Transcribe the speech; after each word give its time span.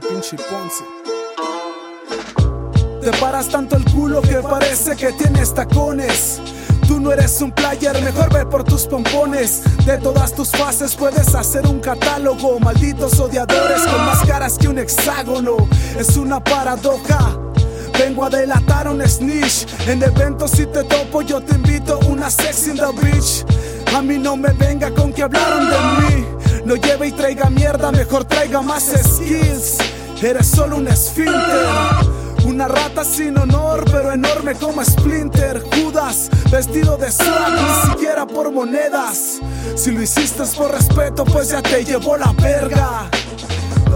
Ponce. 0.00 0.36
Te 3.02 3.10
paras 3.18 3.48
tanto 3.48 3.76
el 3.76 3.84
culo 3.84 4.22
que 4.22 4.36
parece 4.36 4.96
que 4.96 5.12
tienes 5.12 5.54
tacones. 5.54 6.40
Tú 6.86 7.00
no 7.00 7.12
eres 7.12 7.40
un 7.40 7.52
player, 7.52 8.00
mejor 8.02 8.32
ve 8.32 8.46
por 8.46 8.64
tus 8.64 8.86
pompones. 8.86 9.62
De 9.84 9.98
todas 9.98 10.32
tus 10.32 10.50
fases 10.50 10.94
puedes 10.94 11.34
hacer 11.34 11.66
un 11.66 11.80
catálogo. 11.80 12.58
Malditos 12.60 13.18
odiadores 13.20 13.82
con 13.82 14.04
más 14.06 14.24
caras 14.26 14.58
que 14.58 14.68
un 14.68 14.78
hexágono. 14.78 15.56
Es 15.98 16.16
una 16.16 16.42
paradoja. 16.42 17.38
Vengo 17.98 18.24
a 18.24 18.30
delatar 18.30 18.88
un 18.88 19.06
snitch. 19.06 19.66
En 19.86 20.02
eventos 20.02 20.52
si 20.52 20.66
te 20.66 20.82
topo, 20.84 21.22
yo 21.22 21.40
te 21.40 21.54
invito 21.54 21.98
una 22.08 22.30
sex 22.30 22.68
in 22.68 22.76
the 22.76 22.92
beach. 23.02 23.44
A 23.94 24.02
mí 24.02 24.18
no 24.18 24.36
me 24.36 24.52
venga 24.52 24.90
con 24.92 25.12
que 25.12 25.22
hablaron 25.22 25.68
de 25.68 25.76
mí. 25.78 26.39
No 26.70 26.76
lleve 26.76 27.08
y 27.08 27.10
traiga 27.10 27.50
mierda, 27.50 27.90
mejor 27.90 28.24
traiga 28.26 28.62
más 28.62 28.84
skills. 28.84 29.78
Eres 30.22 30.46
solo 30.46 30.76
un 30.76 30.86
esfínter. 30.86 31.66
Una 32.44 32.68
rata 32.68 33.02
sin 33.02 33.36
honor, 33.38 33.84
pero 33.90 34.12
enorme 34.12 34.54
como 34.54 34.84
Splinter. 34.84 35.64
Judas, 35.74 36.30
vestido 36.48 36.96
de 36.96 37.10
swag, 37.10 37.54
ni 37.54 37.90
siquiera 37.90 38.24
por 38.24 38.52
monedas. 38.52 39.40
Si 39.74 39.90
lo 39.90 40.00
hiciste 40.00 40.44
es 40.44 40.54
por 40.54 40.70
respeto, 40.70 41.24
pues 41.24 41.48
ya 41.48 41.60
te 41.60 41.84
llevó 41.84 42.16
la 42.16 42.32
verga. 42.34 43.10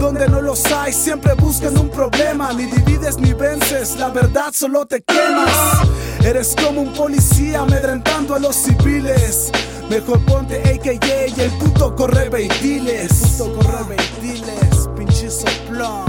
Donde 0.01 0.27
no 0.29 0.43
los 0.43 0.67
hay, 0.73 0.93
siempre 0.93 1.35
buscan 1.35 1.79
un 1.79 1.91
problema. 1.91 2.53
Ni 2.55 2.65
divides 2.65 3.19
ni 3.19 3.35
vences, 3.35 3.95
la 4.01 4.09
verdad 4.09 4.53
solo 4.53 4.85
te 4.85 5.01
quemas. 5.01 5.87
Eres 6.25 6.57
como 6.61 6.81
un 6.81 6.93
policía 6.93 7.61
amedrentando 7.61 8.35
a 8.35 8.41
los 8.41 8.57
civiles. 8.57 9.53
Mejor 9.89 10.19
ponte 10.25 10.59
AKJ 10.61 11.37
y 11.37 11.41
el 11.41 11.51
puto 11.53 11.95
corre 11.95 12.29
diles. 12.61 13.13
Puto 13.39 13.55
corre 13.59 13.97
pinche 14.97 15.31
soplón. 15.31 16.05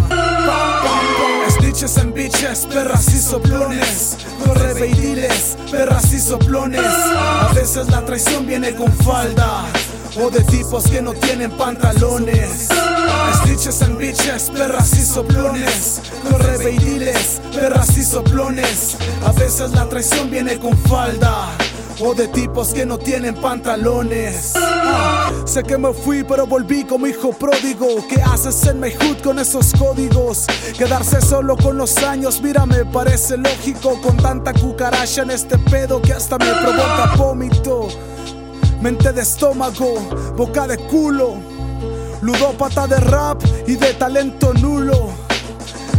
Snitches 1.50 1.98
and 1.98 2.14
bitches, 2.14 2.66
perras 2.68 3.08
y 3.14 3.20
soplones. 3.20 4.18
Corre 4.46 4.74
diles, 4.74 5.58
perras 5.72 6.12
y 6.14 6.20
soplones. 6.20 6.86
A 6.86 7.52
veces 7.54 7.90
la 7.90 8.04
traición 8.06 8.46
viene 8.48 8.74
con 8.76 8.92
falda. 8.92 9.66
O 10.18 10.30
de 10.30 10.42
tipos 10.44 10.86
que 10.86 11.02
no 11.02 11.14
tienen 11.14 11.52
pantalones. 11.52 12.70
Snitches 13.44 13.82
and 13.82 13.98
bitches, 13.98 14.50
perras 14.52 14.94
y 14.94 15.06
soplones. 15.06 16.02
Corre 16.30 16.58
diles, 16.58 17.42
perras 17.54 17.98
y 17.98 18.04
soplones. 18.04 18.96
A 19.26 19.32
veces 19.34 19.72
la 19.72 19.88
traición 19.90 20.32
viene 20.32 20.58
con 20.58 20.78
falda 20.78 21.50
o 22.00 22.14
de 22.14 22.28
tipos 22.28 22.74
que 22.74 22.86
no 22.86 22.98
tienen 22.98 23.36
pantalones. 23.36 24.54
Sé 25.46 25.64
que 25.64 25.78
me 25.78 25.94
fui, 25.94 26.24
pero 26.24 26.46
volví 26.46 26.84
como 26.84 27.08
hijo 27.08 27.32
pródigo. 27.32 27.88
¿Qué 28.10 28.22
haces 28.22 28.66
en 28.68 28.80
my 28.80 28.92
con 29.24 29.40
esos 29.40 29.72
códigos? 29.74 30.46
Quedarse 30.78 31.22
solo 31.22 31.56
con 31.58 31.78
los 31.78 31.98
años, 31.98 32.42
mira, 32.42 32.66
me 32.66 32.86
parece 32.86 33.38
lógico. 33.38 34.00
Con 34.02 34.18
tanta 34.18 34.54
cucaracha 34.54 35.24
en 35.24 35.32
este 35.32 35.58
pedo 35.58 36.02
que 36.02 36.14
hasta 36.14 36.38
me 36.38 36.52
provoca 36.54 37.14
vómito. 37.18 37.88
Mente 38.82 39.12
de 39.12 39.22
estómago, 39.22 39.96
boca 40.36 40.68
de 40.68 40.78
culo, 40.78 41.38
ludópata 42.22 42.88
de 42.88 42.98
rap 42.98 43.42
y 43.68 43.76
de 43.76 43.94
talento 43.94 44.54
nulo. 44.54 45.25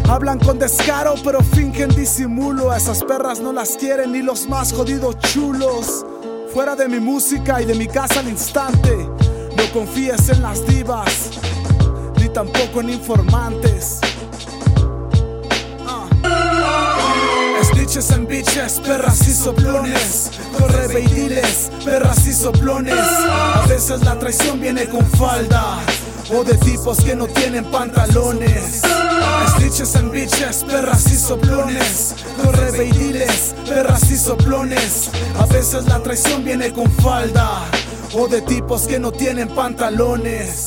Hablan 0.08 0.38
con 0.38 0.58
descaro, 0.58 1.14
pero 1.24 1.40
fingen 1.42 1.88
disimulo. 1.90 2.70
A 2.70 2.76
esas 2.76 3.02
perras 3.02 3.40
no 3.40 3.52
las 3.52 3.76
quieren 3.76 4.12
ni 4.12 4.22
los 4.22 4.48
más 4.48 4.72
jodidos 4.72 5.18
chulos. 5.18 6.06
Fuera 6.54 6.76
de 6.76 6.88
mi 6.88 7.00
música 7.00 7.60
y 7.60 7.64
de 7.64 7.74
mi 7.74 7.88
casa 7.88 8.20
al 8.20 8.28
instante. 8.28 8.96
No 9.56 9.72
confíes 9.72 10.28
en 10.28 10.42
las 10.42 10.64
divas, 10.66 11.30
ni 12.20 12.28
tampoco 12.28 12.80
en 12.80 12.90
informantes. 12.90 13.98
Ah. 15.86 16.06
Snitches 17.62 18.10
and 18.12 18.28
bitches, 18.28 18.80
perras 18.80 19.26
y 19.26 19.32
soplones. 19.32 20.30
Corre 20.56 21.00
y 21.00 21.84
perras 21.84 22.26
y 22.26 22.32
soplones. 22.32 22.94
A 22.94 23.66
veces 23.68 24.02
la 24.04 24.16
traición 24.18 24.60
viene 24.60 24.86
con 24.86 25.04
falda. 25.04 25.80
O 26.28 26.42
de 26.42 26.56
tipos 26.58 26.98
que 26.98 27.14
no 27.14 27.26
tienen 27.28 27.64
pantalones. 27.66 28.82
Snitches 29.56 29.94
and 29.94 30.10
bitches, 30.10 30.64
perras 30.64 31.06
y 31.06 31.16
soplones. 31.16 32.14
Corre 32.42 32.86
y 32.86 32.90
diles, 32.90 33.54
perras 33.68 34.10
y 34.10 34.16
soplones. 34.16 35.10
A 35.38 35.46
veces 35.46 35.86
la 35.86 36.02
traición 36.02 36.44
viene 36.44 36.72
con 36.72 36.90
falda. 36.90 37.62
O 38.12 38.26
de 38.26 38.40
tipos 38.42 38.88
que 38.88 38.98
no 38.98 39.12
tienen 39.12 39.48
pantalones. 39.48 40.66